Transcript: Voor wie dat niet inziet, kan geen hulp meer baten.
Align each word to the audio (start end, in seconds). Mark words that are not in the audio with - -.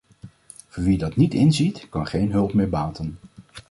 Voor 0.67 0.83
wie 0.83 0.97
dat 0.97 1.15
niet 1.15 1.33
inziet, 1.33 1.89
kan 1.89 2.07
geen 2.07 2.31
hulp 2.31 2.53
meer 2.53 2.69
baten. 2.69 3.17